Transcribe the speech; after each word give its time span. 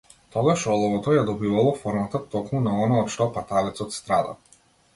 Тогаш 0.35 0.61
оловото 0.75 1.13
ја 1.15 1.25
добивало 1.27 1.75
формата 1.83 2.23
токму 2.37 2.63
на 2.69 2.75
она 2.87 2.99
од 3.05 3.15
што 3.17 3.31
паталецот 3.39 3.97
страда. 4.01 4.37